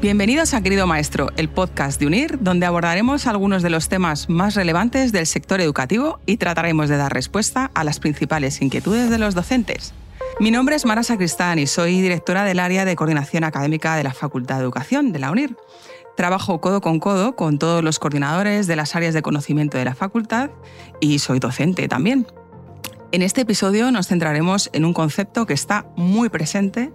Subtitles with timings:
[0.00, 4.54] Bienvenidos a Querido Maestro, el podcast de UNIR, donde abordaremos algunos de los temas más
[4.54, 9.34] relevantes del sector educativo y trataremos de dar respuesta a las principales inquietudes de los
[9.34, 9.92] docentes.
[10.38, 14.14] Mi nombre es Mara Sacristán y soy directora del área de coordinación académica de la
[14.14, 15.54] Facultad de Educación de la UNIR.
[16.16, 19.94] Trabajo codo con codo con todos los coordinadores de las áreas de conocimiento de la
[19.94, 20.48] facultad
[21.00, 22.26] y soy docente también.
[23.12, 26.92] En este episodio nos centraremos en un concepto que está muy presente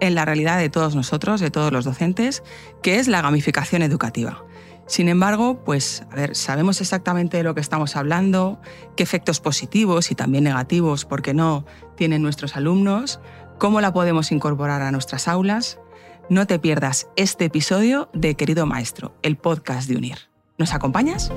[0.00, 2.42] en la realidad de todos nosotros, de todos los docentes,
[2.82, 4.44] que es la gamificación educativa.
[4.86, 8.60] Sin embargo, pues, a ver, sabemos exactamente de lo que estamos hablando,
[8.96, 11.64] qué efectos positivos y también negativos, porque no,
[11.96, 13.20] tienen nuestros alumnos,
[13.58, 15.80] cómo la podemos incorporar a nuestras aulas.
[16.28, 20.18] No te pierdas este episodio de Querido Maestro, el podcast de UNIR.
[20.56, 21.32] ¿Nos acompañas?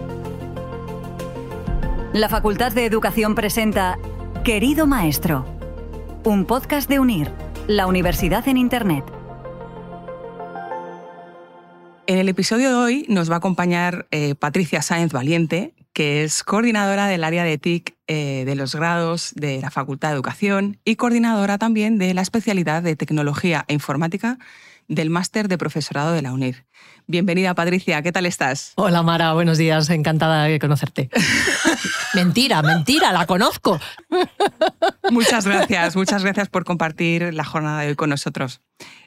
[2.14, 3.98] La Facultad de Educación presenta
[4.44, 5.46] Querido Maestro,
[6.24, 7.32] un podcast de UNIR,
[7.70, 9.06] la universidad en Internet.
[12.08, 16.44] En el episodio de hoy nos va a acompañar eh, Patricia Sáenz Valiente, que es
[16.44, 20.96] coordinadora del área de TIC eh, de los grados de la Facultad de Educación y
[20.96, 24.40] coordinadora también de la especialidad de Tecnología e Informática
[24.90, 26.66] del máster de profesorado de la UNIR.
[27.06, 28.74] Bienvenida, Patricia, ¿qué tal estás?
[28.76, 31.10] Hola, Mara, buenos días, encantada de conocerte.
[32.16, 33.80] mentira, mentira, la conozco.
[35.12, 38.62] muchas gracias, muchas gracias por compartir la jornada de hoy con nosotros.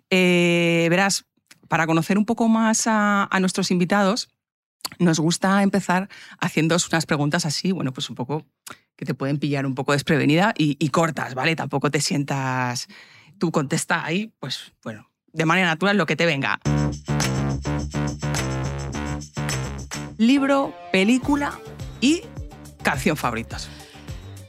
[0.09, 1.25] Eh, verás,
[1.69, 4.31] para conocer un poco más a, nuestros invitados,
[5.01, 6.09] nos gusta empezar
[6.39, 8.47] haciendo unas preguntas así, bueno, pues un poco
[8.95, 11.57] que te pueden pillar un poco desprevenida y, y cortas, ¿vale?
[11.57, 12.87] Tampoco te sientas,
[13.39, 16.61] tú contesta ahí, pues bueno, de manera natural lo que te venga.
[20.19, 21.59] Libro, película
[22.01, 22.23] y
[22.83, 23.69] canción favoritos.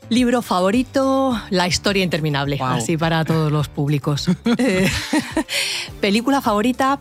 [0.09, 4.27] Libro favorito, La historia interminable, así para todos los públicos.
[4.57, 4.89] Eh,
[5.99, 6.99] película favorita,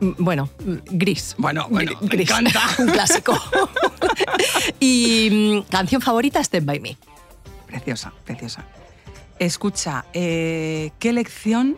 [0.00, 0.48] mm, bueno,
[0.86, 1.34] Gris.
[1.36, 2.30] Bueno, bueno Gris.
[2.30, 2.62] encanta.
[2.78, 3.38] Un clásico.
[4.80, 6.96] y mm, canción favorita, Step By Me.
[7.66, 8.64] Preciosa, preciosa.
[9.38, 11.76] Escucha, eh, ¿qué lección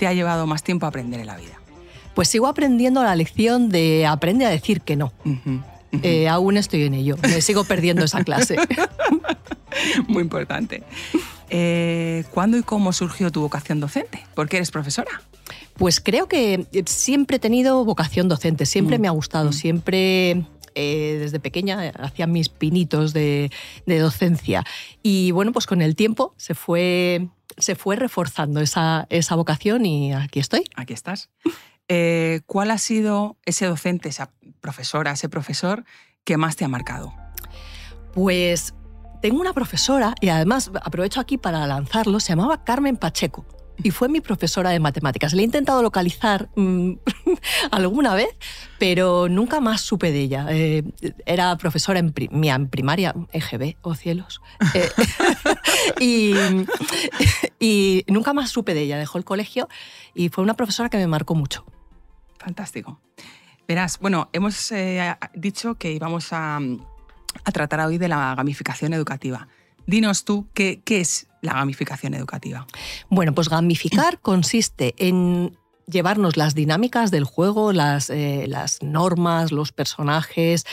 [0.00, 1.60] te ha llevado más tiempo a aprender en la vida?
[2.14, 5.12] Pues sigo aprendiendo la lección de aprende a decir que no.
[6.02, 8.56] Eh, aún estoy en ello, me sigo perdiendo esa clase.
[10.08, 10.82] Muy importante.
[11.50, 14.24] Eh, ¿Cuándo y cómo surgió tu vocación docente?
[14.34, 15.10] ¿Por qué eres profesora?
[15.74, 19.52] Pues creo que siempre he tenido vocación docente, siempre mm, me ha gustado, mm.
[19.52, 20.44] siempre
[20.74, 23.50] eh, desde pequeña hacía mis pinitos de,
[23.86, 24.64] de, docencia.
[25.02, 30.12] Y bueno, pues con el tiempo se fue se fue reforzando esa, esa vocación y
[30.12, 30.64] aquí estoy.
[30.76, 31.30] Aquí estás.
[31.92, 35.84] Eh, ¿Cuál ha sido ese docente, esa profesora, ese profesor
[36.22, 37.12] que más te ha marcado?
[38.14, 38.74] Pues
[39.20, 43.44] tengo una profesora, y además aprovecho aquí para lanzarlo, se llamaba Carmen Pacheco
[43.82, 45.32] y fue mi profesora de matemáticas.
[45.32, 46.92] Le he intentado localizar mm,
[47.70, 48.28] alguna vez,
[48.78, 50.46] pero nunca más supe de ella.
[50.50, 50.84] Eh,
[51.26, 54.40] era profesora en, primaria, EGB, oh cielos.
[54.74, 54.90] Eh,
[57.60, 58.98] y, nunca más supe de ella.
[58.98, 59.68] Dejó el colegio
[60.14, 61.64] y fue una profesora que me marcó mucho.
[62.38, 63.00] Fantástico.
[63.68, 69.48] Verás, bueno, hemos eh, dicho que íbamos a, a tratar hoy de la gamificación educativa.
[69.86, 72.66] Dinos tú qué, qué es la gamificación educativa.
[73.08, 75.56] Bueno, pues gamificar consiste en
[75.90, 80.64] llevarnos las dinámicas del juego, las, eh, las normas, los personajes,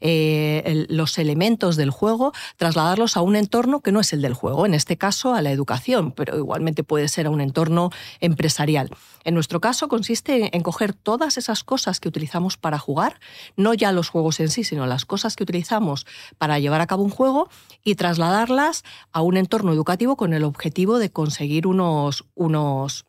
[0.00, 4.66] eh, los elementos del juego, trasladarlos a un entorno que no es el del juego,
[4.66, 7.90] en este caso a la educación, pero igualmente puede ser a un entorno
[8.20, 8.90] empresarial.
[9.24, 13.20] En nuestro caso consiste en coger todas esas cosas que utilizamos para jugar,
[13.56, 16.06] no ya los juegos en sí, sino las cosas que utilizamos
[16.38, 17.48] para llevar a cabo un juego
[17.84, 23.04] y trasladarlas a un entorno educativo con el objetivo de conseguir unos, unos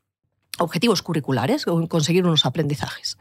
[0.59, 3.17] objetivos curriculares, conseguir unos aprendizajes.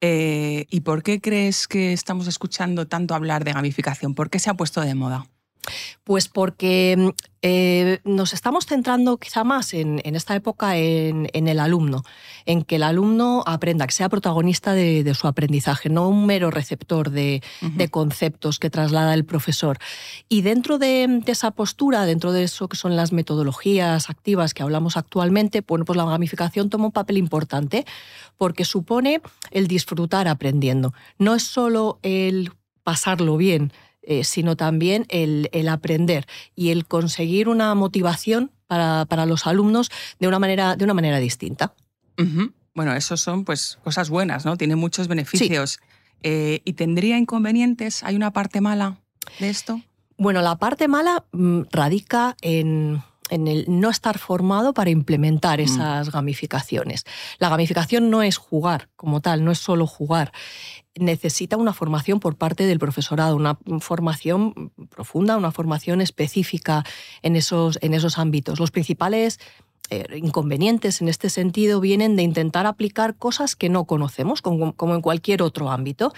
[0.00, 4.14] Eh, ¿Y por qué crees que estamos escuchando tanto hablar de gamificación?
[4.14, 5.26] ¿Por qué se ha puesto de moda?
[6.04, 7.08] Pues porque mm,
[7.46, 12.02] eh, nos estamos centrando quizá más en, esta época en, el alumno,
[12.46, 17.10] en que el alumno aprenda, que sea protagonista de, su aprendizaje, no un mero receptor
[17.10, 17.42] de,
[17.90, 19.76] conceptos que traslada el profesor.
[20.30, 24.96] Y dentro de, esa postura, dentro de eso que son las metodologías activas que hablamos
[24.96, 27.84] actualmente, bueno, pues la gamificación toma un papel importante
[28.38, 29.20] porque supone
[29.50, 30.94] el disfrutar aprendiendo.
[31.18, 32.52] No es solo el
[32.84, 33.70] pasarlo bien,
[34.06, 40.38] eh, sino también el, aprender y el conseguir una motivación para, los alumnos de una
[40.38, 41.74] manera, de una manera distinta.
[42.74, 44.56] Bueno, eso son pues cosas buenas, ¿no?
[44.56, 45.78] Tiene muchos beneficios.
[46.22, 48.02] Eh, ¿Y tendría inconvenientes?
[48.02, 48.98] ¿Hay una parte mala
[49.38, 49.80] de esto?
[50.16, 53.02] Bueno, la parte mala mm, radica en,
[53.34, 55.62] en el no estar formado para implementar mm.
[55.62, 57.04] esas gamificaciones.
[57.38, 60.32] La gamificación no es jugar como tal, no es solo jugar.
[60.96, 66.84] Necesita una formación por parte del profesorado, una formación profunda, una formación específica
[67.22, 68.60] en esos, en esos ámbitos.
[68.60, 69.40] Los principales
[69.90, 75.00] eh, inconvenientes en este sentido vienen de intentar aplicar cosas que no conocemos, como, en
[75.02, 76.14] cualquier otro ámbito,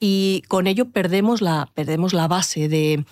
[0.00, 3.04] y con ello perdemos la, perdemos la base de,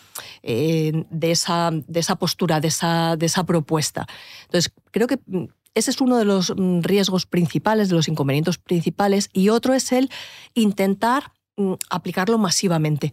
[0.43, 4.09] eh, de, esa, de esa, postura, de esa, de esa propuesta.
[4.47, 5.45] Entonces, creo que mm,
[5.75, 9.93] ese es uno de los mm, riesgos principales, de los inconvenientes principales, y otro es
[9.93, 10.11] el
[10.55, 13.13] intentar mm, aplicarlo masivamente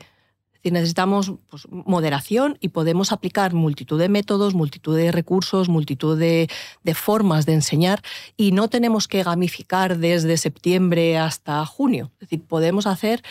[0.63, 6.50] necesitamos pues, moderación y podemos aplicar multitud de métodos, multitud de recursos, multitud de,
[6.83, 8.01] de, formas de enseñar
[8.35, 12.11] y no tenemos que gamificar desde septiembre hasta junio.
[12.15, 13.23] Es decir, podemos hacer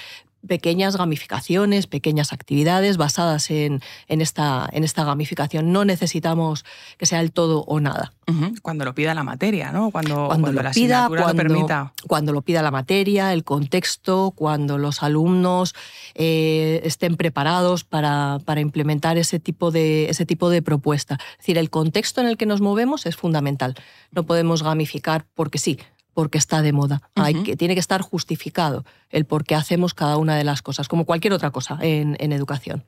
[0.46, 5.72] pequeñas gamificaciones, pequeñas actividades basadas en, en, esta, en esta gamificación.
[5.72, 6.64] No necesitamos
[6.96, 8.12] que sea el todo o nada.
[8.60, 9.90] Cuando lo pida la materia, ¿no?
[9.90, 11.92] Cuando, cuando, lo pida, cuando, lo permita.
[12.06, 15.74] Cuando lo pida la materia, el contexto, cuando los alumnos
[16.14, 21.18] eh, estén preparados para, para, implementar ese tipo, de, ese tipo de propuesta.
[21.32, 23.74] Es decir, el contexto en el que nos movemos es fundamental.
[24.10, 25.78] No podemos gamificar porque sí
[26.18, 27.00] porque está de moda.
[27.14, 30.88] Hay que, tiene que estar justificado el por qué hacemos cada una de las cosas,
[30.88, 32.82] como cualquier otra cosa en, educación.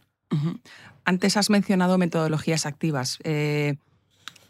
[1.04, 3.20] Antes has mencionado metodologías activas.
[3.22, 3.76] Eh,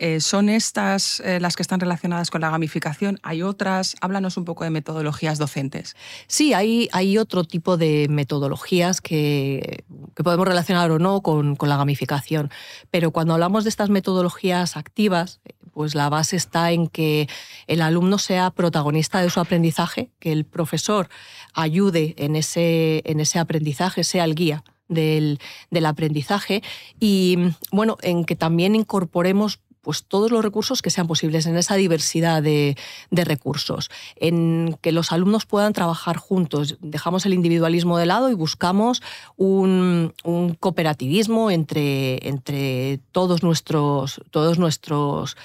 [0.03, 3.21] eh, ¿Son estas eh, las que están relacionadas con la gamificación?
[3.23, 3.97] ¿Hay otras?
[4.01, 5.95] Háblanos un poco de metodologías docentes.
[6.27, 11.77] Sí, hay, hay otro tipo de metodologías que, podemos relacionar o no con, con, la
[11.77, 12.51] gamificación.
[12.91, 15.41] Pero cuando hablamos de estas metodologías activas,
[15.75, 17.29] pues la base está en que
[17.67, 21.11] el alumno sea protagonista de su aprendizaje, que el profesor
[21.53, 26.63] ayude en ese, en ese aprendizaje, sea el guía del, del aprendizaje
[26.99, 27.37] y
[27.71, 32.43] bueno, en que también incorporemos pues todos los recursos que sean posibles en esa diversidad
[32.43, 32.77] de,
[33.11, 36.77] recursos, en que los alumnos puedan trabajar juntos.
[36.81, 39.03] Dejamos el individualismo de lado y buscamos
[39.37, 40.15] un,
[40.61, 45.37] cooperativismo entre, entre todos nuestros, todos nuestros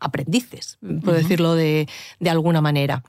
[0.00, 1.88] aprendices, por decirlo de,
[2.20, 3.02] de alguna manera.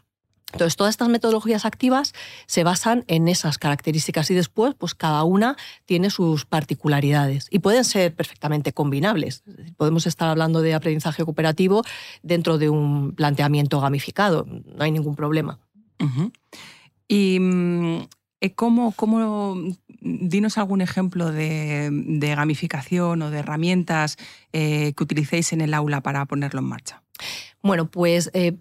[0.54, 2.14] Entonces, todas estas metodologías activas
[2.46, 7.84] se basan en esas características y después, pues cada una tiene sus particularidades y pueden
[7.84, 9.44] ser perfectamente combinables.
[9.76, 11.84] Podemos estar hablando de aprendizaje cooperativo
[12.24, 15.60] dentro de un planteamiento gamificado, no hay ningún problema.
[17.10, 18.08] Y mm,
[18.40, 19.58] eh, ¿cómo, cómo,
[20.00, 21.90] dinos algún ejemplo de,
[22.36, 24.18] gamificación o de herramientas
[24.54, 27.04] eh, que utilicéis en el aula para ponerlo en marcha.
[27.64, 28.56] Bueno, pues eh,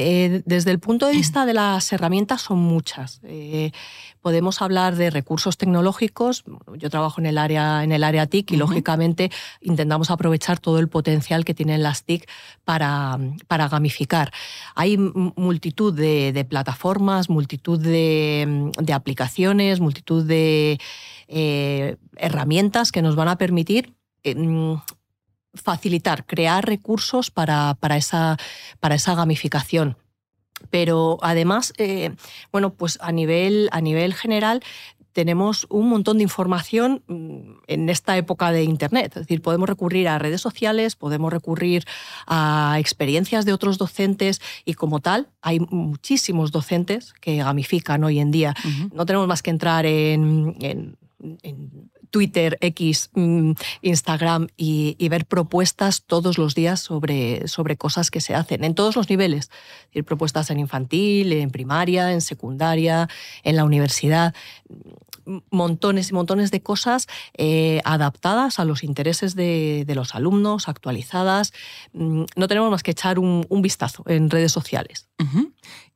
[0.00, 3.18] eh, desde el punto de vista de las herramientas son muchas.
[3.24, 3.72] Eh,
[4.20, 6.44] podemos hablar de recursos tecnológicos.
[6.76, 10.86] Yo trabajo en el área, en el área TIC y lógicamente intentamos aprovechar todo el
[10.86, 12.30] potencial que tienen las TIC
[12.64, 13.18] para,
[13.48, 14.30] para gamificar.
[14.76, 20.78] Hay multitud de, plataformas, multitud de, aplicaciones, multitud de
[21.26, 23.96] eh, herramientas que nos van a permitir
[25.54, 28.36] facilitar, crear recursos para, para, esa,
[28.80, 29.96] para esa gamificación.
[30.70, 32.14] Pero además, eh,
[32.50, 34.62] bueno, pues a nivel, a nivel general
[35.12, 39.12] tenemos un montón de información mm, en esta época de Internet.
[39.16, 41.84] Es decir, podemos recurrir a redes sociales, podemos recurrir
[42.26, 48.30] a experiencias de otros docentes y como tal, hay muchísimos docentes que gamifican hoy en
[48.30, 48.54] día.
[48.92, 50.96] No tenemos más que entrar en, en
[52.10, 58.34] Twitter, X, mm, Instagram y, ver propuestas todos los días sobre, sobre cosas que se
[58.34, 59.50] hacen en todos los niveles.
[60.04, 63.08] propuestas en infantil, en primaria, en secundaria,
[63.42, 64.34] en la universidad.
[65.50, 71.52] Montones y montones de cosas eh, adaptadas a los intereses de, los alumnos, actualizadas.
[71.92, 75.08] Mm, no tenemos más que echar un, vistazo en redes sociales.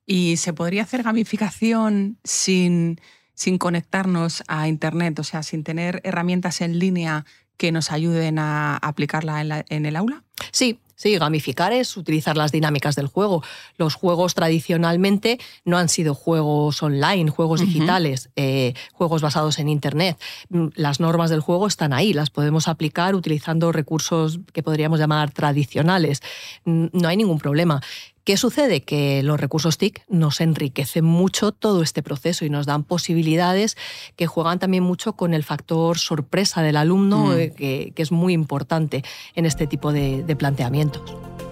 [0.06, 3.00] ¿Y se podría hacer gamificación sin
[3.34, 7.24] sin conectarnos a Internet, o sea, sin tener herramientas en línea
[7.56, 10.24] que nos ayuden a aplicarla en, el aula?
[10.50, 13.42] Sí, Sí, gamificar es utilizar las dinámicas del juego.
[13.76, 20.16] Los juegos tradicionalmente no han sido juegos online, juegos digitales, eh, juegos basados en Internet.
[20.48, 25.32] Mm, las normas del juego están ahí, las podemos aplicar utilizando recursos que podríamos llamar
[25.32, 26.20] tradicionales.
[26.66, 27.80] Mm, no hay ningún problema.
[28.24, 28.82] ¿Qué sucede?
[28.82, 33.76] Que los recursos TIC nos enriquecen mucho todo este proceso y nos dan posibilidades
[34.14, 37.32] que juegan también mucho con el factor sorpresa del alumno, mm.
[37.32, 39.02] eh, que, es muy importante
[39.34, 41.02] en este tipo de, de planteamientos.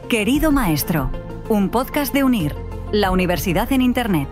[0.09, 1.11] Querido maestro,
[1.49, 2.55] un podcast de UNIR,
[2.93, 4.29] la universidad en Internet.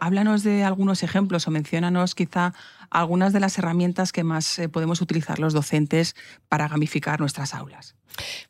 [0.00, 2.52] Háblanos de algunos ejemplos o menciónanos quizá
[2.90, 6.14] algunas de las herramientas que más eh, podemos utilizar los docentes
[6.48, 7.94] para gamificar nuestras aulas.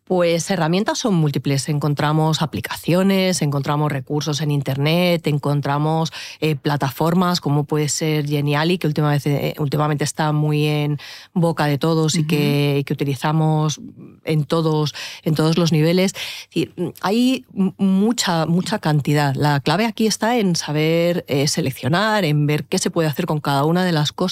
[0.05, 1.69] Pues herramientas son múltiples.
[1.69, 9.49] Encontramos aplicaciones, encontramos recursos en Internet, encontramos eh, plataformas como puede ser Geniali, que últimamente,
[9.49, 10.99] eh, últimamente está muy en
[11.33, 13.81] boca de todos y, que, utilizamos
[14.25, 16.15] en todos, en todos los niveles.
[17.01, 19.35] hay mucha, mucha cantidad.
[19.35, 23.41] La clave aquí está en saber eh, seleccionar, en ver qué se puede hacer con
[23.41, 24.26] cada una de las cosas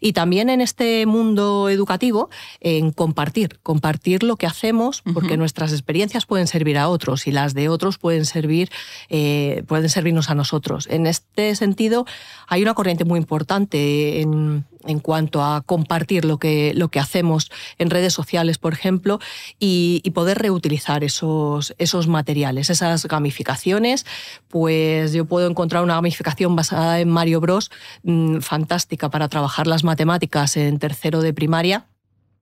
[0.00, 2.30] y también en este mundo educativo
[2.60, 7.54] en compartir, compartir lo que hacemos, porque nuestras experiencias pueden servir a otros y las
[7.54, 8.70] de otros pueden servir,
[9.08, 10.86] eh, pueden servirnos a nosotros.
[10.90, 12.06] En este sentido,
[12.46, 17.50] hay una corriente muy importante en, en cuanto a compartir lo que, lo que hacemos
[17.78, 19.18] en redes sociales, por ejemplo,
[19.58, 24.04] y, poder reutilizar esos, esos materiales, esas gamificaciones.
[24.48, 27.70] Pues yo puedo encontrar una gamificación basada en Mario Bros
[28.02, 31.86] mm, fantástica para trabajar las matemáticas en tercero de primaria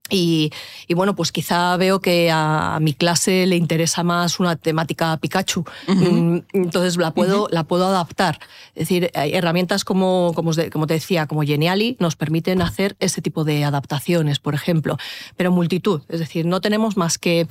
[0.09, 0.51] y,
[0.93, 5.65] bueno, pues quizá veo que a, mi clase le interesa más una temática Pikachu.
[5.87, 8.39] Mm, entonces la puedo, la puedo adaptar.
[8.75, 13.43] Es decir, herramientas como, como, como, te decía, como Geniali, nos permiten hacer ese tipo
[13.43, 14.97] de adaptaciones, por ejemplo.
[15.35, 16.01] Pero multitud.
[16.09, 17.47] Es decir, no tenemos más que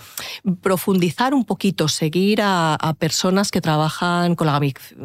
[0.63, 4.61] profundizar un poquito, seguir a, personas que trabajan con la,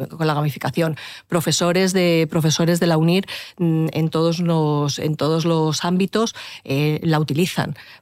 [0.08, 0.96] con la, gamificación,
[1.28, 3.26] profesores de, profesores de la UNIR
[3.58, 7.41] mm, en todos los, en todos los ámbitos eh, la utilizan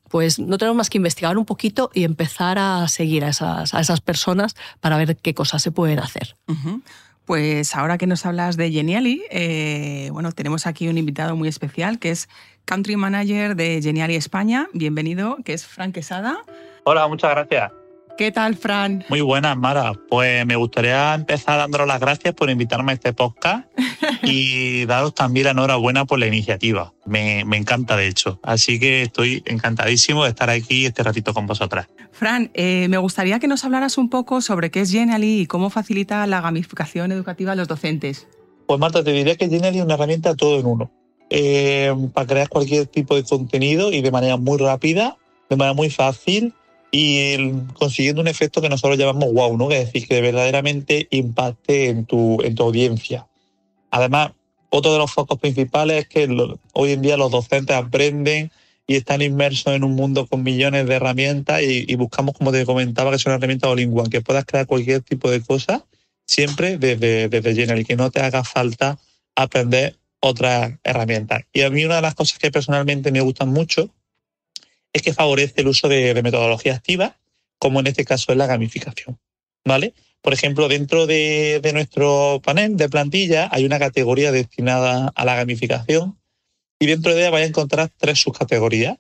[0.09, 3.81] pues no tenemos más que investigar un poquito y empezar a seguir a esas, a
[3.81, 6.37] esas personas para ver qué cosas se pueden hacer.
[7.25, 11.99] Pues ahora que nos hablas de Geniali, eh, bueno, tenemos aquí un invitado muy especial
[11.99, 12.29] que es
[12.65, 14.69] Country Manager de Geniali España.
[14.73, 16.39] Bienvenido, que es Frank Quesada.
[16.85, 17.71] Hola, muchas gracias.
[18.21, 19.05] ¿Qué tal, Fran?
[19.09, 19.93] Muy buenas, Mara.
[20.09, 23.67] Pues me gustaría empezar dándole las gracias por invitarme a este podcast
[24.31, 26.93] y daros también la enhorabuena por la iniciativa.
[27.07, 28.39] Me, encanta, de hecho.
[28.43, 31.89] Así que estoy encantadísimo de estar aquí este ratito con vosotras.
[32.13, 35.71] Fran, eh, me gustaría que nos hablaras un poco sobre qué es Genially y cómo
[35.71, 38.27] facilita la gamificación educativa a los docentes.
[38.67, 40.91] Pues Marta, te diría que Genially es una herramienta todo en uno.
[41.31, 45.17] Eh, para crear cualquier tipo de contenido y de manera muy rápida,
[45.49, 46.55] de manera muy fácil
[46.91, 49.71] y consiguiendo un efecto que nosotros llamamos wow, ¿no?
[49.71, 53.27] es decir, que verdaderamente impacte en tu, en tu audiencia.
[53.91, 54.33] Además,
[54.71, 56.29] otro de los focos principales es que
[56.73, 58.51] hoy en día los docentes aprenden
[58.87, 63.11] y están inmersos en un mundo con millones de herramientas y, buscamos, como te comentaba,
[63.11, 65.85] que son herramientas all que puedas crear cualquier tipo de cosa
[66.25, 68.99] siempre desde, desde y que no te haga falta
[69.35, 71.43] aprender otras herramientas.
[71.53, 73.91] Y a mí una de las cosas que personalmente me gustan mucho
[74.93, 77.15] es que favorece el uso de, metodologías activas,
[77.59, 79.19] como en este caso es la gamificación.
[79.65, 79.95] ¿Vale?
[80.23, 86.19] Por ejemplo, dentro de, nuestro panel de plantilla hay una categoría destinada a la gamificación
[86.79, 88.99] y dentro de ella vais a encontrar tres subcategorías.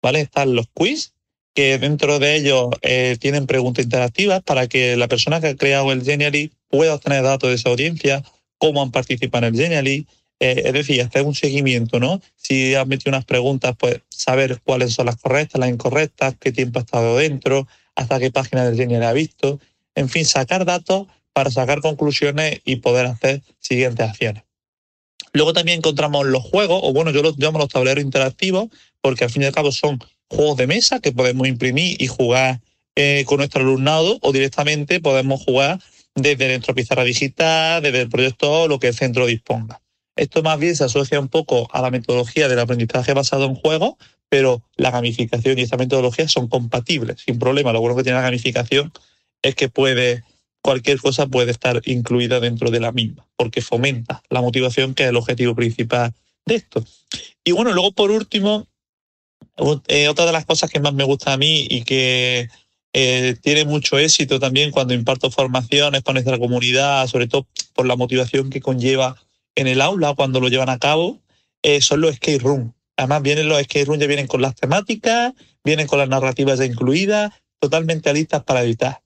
[0.00, 0.20] ¿Vale?
[0.20, 1.12] Están los quiz,
[1.54, 5.90] que dentro de ellos eh, tienen preguntas interactivas para que la persona que ha creado
[5.90, 8.22] el Genially pueda obtener datos de esa audiencia,
[8.58, 10.06] cómo han participado en el Genially,
[10.40, 12.20] eh, es decir, hacer un seguimiento, ¿no?
[12.36, 16.78] Si has metido unas preguntas, pues saber cuáles son las correctas, las incorrectas, qué tiempo
[16.78, 19.58] ha estado dentro, hasta qué página del Genial ha visto.
[19.98, 24.44] En fin, sacar datos para sacar conclusiones y poder hacer siguientes acciones.
[25.32, 28.68] Luego también encontramos los juegos, o bueno, yo los llamo los tableros interactivos,
[29.00, 32.60] porque al fin y al cabo son juegos de mesa que podemos imprimir y jugar
[32.94, 35.80] eh, con nuestro alumnado, o directamente podemos jugar
[36.14, 39.80] desde nuestra pizarra digital, desde el proyecto, lo que el centro disponga.
[40.14, 43.94] Esto más bien se asocia un poco a la metodología del aprendizaje basado en juegos,
[44.28, 47.72] pero la gamificación y esta metodología son compatibles, sin problema.
[47.72, 48.92] Lo bueno que tiene la gamificación
[49.42, 50.24] es que puede,
[50.62, 55.08] cualquier cosa puede estar incluida dentro de la misma, porque fomenta la motivación, que es
[55.10, 56.12] el objetivo principal
[56.44, 56.84] de esto.
[57.44, 58.66] Y bueno, luego por último,
[59.88, 62.48] eh, otra de las cosas que más me gusta a mí y que
[62.92, 67.96] eh, tiene mucho éxito también cuando imparto formaciones con nuestra comunidad, sobre todo por la
[67.96, 69.16] motivación que conlleva
[69.54, 71.20] en el aula cuando lo llevan a cabo
[71.62, 72.72] eh, son los skate room.
[72.96, 75.32] Además, vienen los skate room, ya vienen con las temáticas,
[75.64, 79.00] vienen con las narrativas ya incluidas, totalmente listas para editar.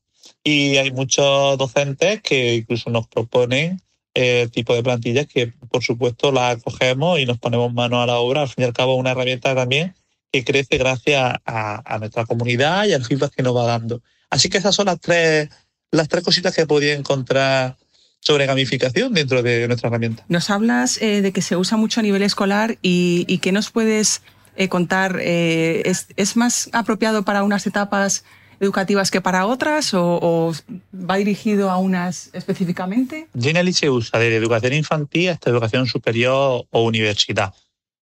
[0.45, 3.81] Y hay muchos docentes que incluso nos proponen
[4.15, 8.07] el eh, tipo de plantillas que, por supuesto, las acogemos y nos ponemos mano a
[8.07, 8.43] la obra.
[8.43, 9.95] Al fin y al cabo, una herramienta también
[10.33, 14.03] que crece gracias a, nuestra comunidad y al feedback que nos va dando.
[14.31, 15.51] Así que esas son las tres,
[15.91, 17.77] las tres cositas que podía encontrar
[18.19, 20.25] sobre gamificación dentro de nuestra herramienta.
[20.29, 23.71] Nos hablas eh, de que se usa mucho a nivel escolar y, y ¿qué nos
[23.71, 24.23] puedes
[24.57, 25.19] eh, contar?
[25.21, 25.83] Eh,
[26.17, 28.25] ¿es, más apropiado para unas etapas
[28.63, 30.55] educativas que para otras o,
[30.95, 33.29] va dirigido a unas específicamente?
[33.39, 37.53] Generally se usa desde educación infantil hasta educación superior o universidad.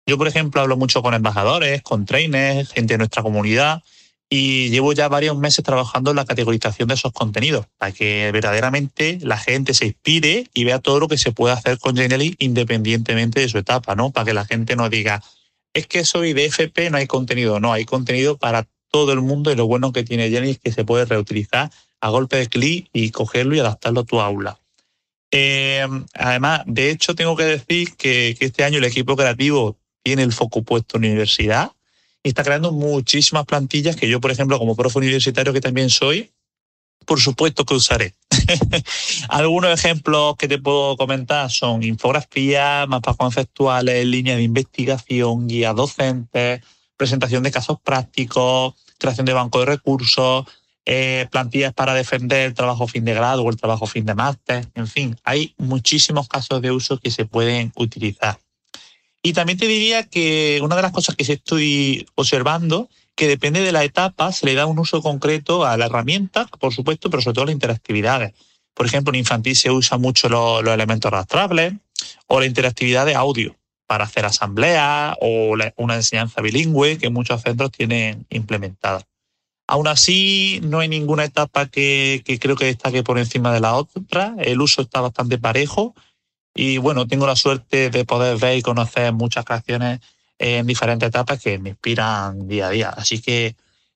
[0.07, 3.83] Yo, por ejemplo, hablo mucho con embajadores, con trainers, gente de nuestra comunidad
[4.29, 9.19] y llevo ya varios meses trabajando en la categorización de esos contenidos para que verdaderamente
[9.21, 13.41] la gente se inspire y vea todo lo que se puede hacer con Genially independientemente
[13.41, 14.11] de su etapa, ¿no?
[14.11, 15.21] Para que la gente no diga,
[15.73, 17.59] es que soy de FP, no hay contenido.
[17.59, 20.71] No, hay contenido para todo el mundo y lo bueno que tiene Genially es que
[20.71, 24.57] se puede reutilizar a golpe de clic y cogerlo y adaptarlo a tu aula.
[25.31, 30.23] Eh, además, de hecho, tengo que decir que, que este año el equipo creativo tiene
[30.23, 31.73] el foco puesto en universidad
[32.23, 36.31] y está creando muchísimas plantillas que yo, por ejemplo, como profe universitario que también soy,
[37.05, 38.13] por supuesto que usaré.
[39.27, 46.61] Algunos ejemplos que te puedo comentar son infografías, mapas conceptuales, líneas de investigación, guías docentes,
[46.95, 50.45] presentación de casos prácticos, creación de banco de recursos,
[50.85, 54.67] eh, plantillas para defender el trabajo fin de grado o el trabajo fin de máster.
[54.75, 58.37] En fin, hay muchísimos casos de uso que se pueden utilizar.
[59.23, 63.71] Y también te diría que una de las cosas que estoy observando, que depende de
[63.71, 67.33] la etapa, se le da un uso concreto a la herramienta, por supuesto, pero sobre
[67.33, 68.33] todo las interactividades.
[68.75, 71.73] Por ejemplo, en infantil se usa mucho los, elementos arrastrables
[72.27, 73.55] o la interactividad de audio
[73.87, 79.01] para hacer asambleas o una enseñanza bilingüe que muchos centros tienen implementada.
[79.67, 83.75] Aún así, no hay ninguna etapa que, que, creo que destaque por encima de la
[83.75, 84.35] otra.
[84.37, 85.95] El uso está bastante parejo
[86.53, 89.99] y bueno, tengo la suerte de poder ver y conocer muchas creaciones
[90.39, 92.89] en diferentes etapas que me inspiran día a día.
[92.89, 93.55] Así que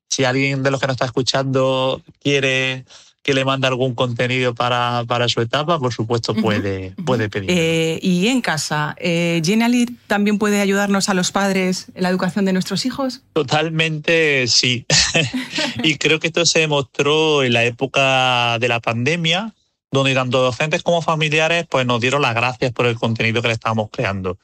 [0.09, 2.85] si alguien de los que nos está escuchando quiere
[3.21, 7.51] que le mande algún contenido para, para su etapa, por supuesto puede, puede pedir.
[7.51, 12.45] Eh, y en casa, eh, Genially también puede ayudarnos a los padres en la educación
[12.45, 13.21] de nuestros hijos?
[13.33, 14.85] Totalmente sí.
[15.83, 19.53] y creo que esto se demostró en la época de la pandemia,
[19.91, 23.53] donde tanto docentes como familiares pues nos dieron las gracias por el contenido que le
[23.53, 24.37] estábamos creando.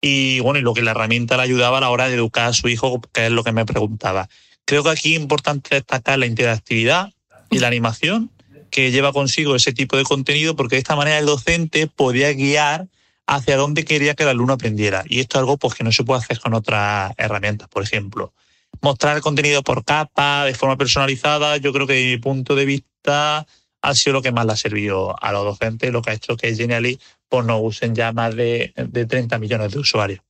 [0.00, 2.52] Y bueno, y lo que la herramienta le ayudaba a la hora de educar a
[2.52, 4.28] su hijo, que es lo que me preguntaba.
[4.64, 7.12] Creo que aquí es importante destacar la interactividad
[7.54, 8.30] y la animación
[8.70, 12.88] que lleva consigo ese tipo de contenido, porque de esta manera el docente podía guiar
[13.26, 15.04] hacia dónde quería que el alumno aprendiera.
[15.06, 18.32] Y esto es algo pues, que no se puede hacer con otras herramientas, por ejemplo.
[18.80, 22.64] Mostrar el contenido por capa, de forma personalizada, yo creo que desde mi punto de
[22.64, 23.46] vista
[23.80, 26.36] ha sido lo que más le ha servido a los docentes, lo que ha hecho
[26.36, 30.20] que Genially pues, nos usen ya más de, de 30 millones de usuarios.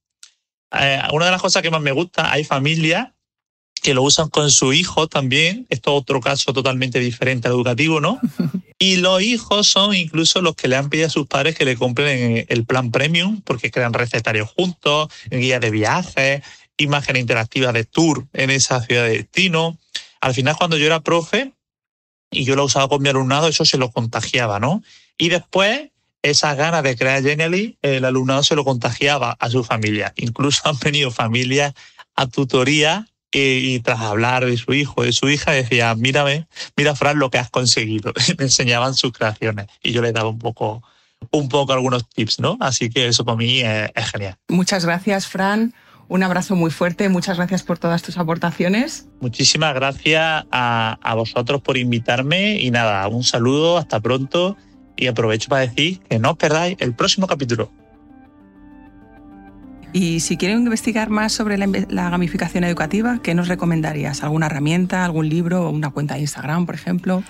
[0.79, 3.09] Eh, una de las cosas que más me gusta, hay familias
[3.85, 5.67] que lo usan con su hijo también.
[5.69, 8.19] Esto es otro caso totalmente diferente al educativo, ¿no?
[8.77, 11.77] Y los hijos son incluso los que le han pedido a sus padres que le
[11.77, 16.43] compren el plan premium porque crean recetarios juntos, guías de viajes,
[16.77, 19.79] imágenes interactivas de tour en esa ciudad de destino.
[20.21, 21.53] Al final, cuando yo era profe,
[22.31, 24.83] y yo lo usaba con mi alumnado, eso se lo contagiaba, ¿no?
[25.17, 25.91] Y después,
[26.23, 30.13] esas ganas de crear Genially, el alumnado se lo contagiaba a su familia.
[30.17, 31.75] Incluso han venido familias
[32.17, 37.19] a tutoría y, tras hablar de su hijo, de su hija, decía, mírame, mira Fran
[37.19, 38.13] lo que has conseguido.
[38.39, 40.83] Me enseñaban sus creaciones y yo le daba un poco,
[41.31, 42.57] un poco algunos tips, ¿no?
[42.61, 44.37] Así que eso para mí es genial.
[44.49, 45.75] Muchas gracias, Fran.
[46.07, 49.09] Un abrazo muy fuerte, muchas gracias por todas tus aportaciones.
[49.21, 54.57] Muchísimas gracias a, vosotros por invitarme y nada, un saludo, hasta pronto
[54.97, 57.73] y aprovecho para decir que no os perdáis el próximo capítulo.
[59.97, 64.25] Y si quieren investigar más sobre la, gamificación educativa, ¿qué nos recomendarías?
[64.25, 67.23] ¿Alguna herramienta, algún libro una cuenta de Instagram, por ejemplo?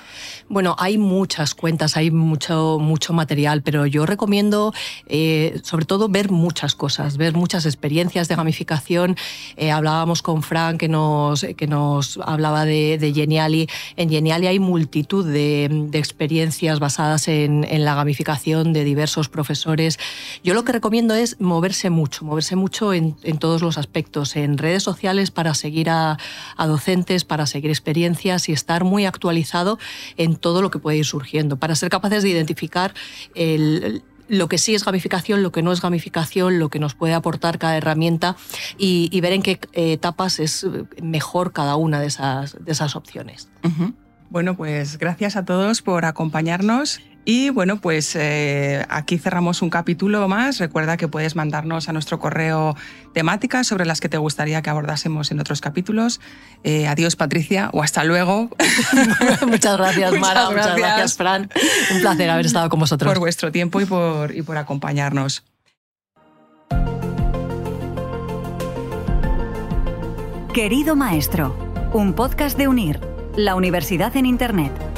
[0.49, 4.73] Bueno, hay muchas cuentas, hay mucho, mucho material, pero yo recomiendo
[5.09, 9.15] eh, sobre todo ver muchas cosas, ver muchas experiencias de gamificación.
[9.59, 13.69] Eh, hablábamos con Frank que nos, que nos hablaba de, de Geniali.
[13.97, 19.99] En Geniali hay multitud de, experiencias basadas en, en la gamificación de diversos profesores.
[20.43, 24.83] Yo lo que recomiendo es moverse mucho, moverse mucho en, todos los aspectos, en redes
[24.83, 26.19] sociales para seguir a,
[26.59, 29.79] docentes, para seguir experiencias y estar muy actualizado
[30.17, 32.95] en todo lo que puede ir surgiendo, para ser capaces de identificar
[34.29, 37.59] lo que sí es gamificación, lo que no es gamificación, lo que nos puede aportar
[37.59, 38.37] cada herramienta
[38.79, 40.67] y, ver en qué etapas es
[41.03, 43.49] mejor cada una de esas, de esas opciones.
[44.31, 50.29] Bueno, pues gracias a todos por acompañarnos y bueno, pues eh, aquí cerramos un capítulo
[50.29, 50.59] más.
[50.59, 52.77] Recuerda que puedes mandarnos a nuestro correo
[53.13, 56.21] temáticas sobre las que te gustaría que abordásemos en otros capítulos.
[56.65, 58.51] Eh, adiós, Patricia, o hasta luego.
[59.47, 60.51] muchas gracias, Mara.
[60.51, 61.17] Muchas gracias.
[61.17, 61.51] Fran.
[61.93, 63.11] Un placer haber estado con vosotros.
[63.11, 65.45] Por vuestro tiempo y por, y por acompañarnos.
[70.53, 71.57] Querido Maestro,
[71.93, 73.01] un podcast de UNIR,
[73.37, 74.94] la Universidad en Internet.